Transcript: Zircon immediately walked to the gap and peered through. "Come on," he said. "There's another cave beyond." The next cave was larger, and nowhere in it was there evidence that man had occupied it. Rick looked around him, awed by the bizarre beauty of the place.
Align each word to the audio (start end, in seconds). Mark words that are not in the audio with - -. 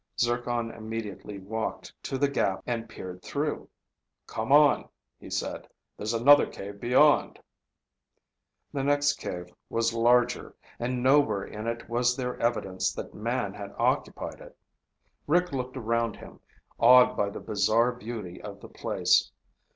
Zircon 0.19 0.71
immediately 0.71 1.37
walked 1.37 1.93
to 2.05 2.17
the 2.17 2.27
gap 2.27 2.63
and 2.65 2.89
peered 2.89 3.21
through. 3.21 3.69
"Come 4.25 4.51
on," 4.51 4.89
he 5.19 5.29
said. 5.29 5.67
"There's 5.95 6.15
another 6.15 6.47
cave 6.47 6.79
beyond." 6.79 7.37
The 8.73 8.83
next 8.83 9.19
cave 9.19 9.53
was 9.69 9.93
larger, 9.93 10.55
and 10.79 11.03
nowhere 11.03 11.43
in 11.43 11.67
it 11.67 11.87
was 11.87 12.17
there 12.17 12.41
evidence 12.41 12.91
that 12.93 13.13
man 13.13 13.53
had 13.53 13.75
occupied 13.77 14.41
it. 14.41 14.57
Rick 15.27 15.51
looked 15.51 15.77
around 15.77 16.15
him, 16.15 16.39
awed 16.79 17.15
by 17.15 17.29
the 17.29 17.39
bizarre 17.39 17.91
beauty 17.91 18.41
of 18.41 18.59
the 18.59 18.69
place. 18.69 19.31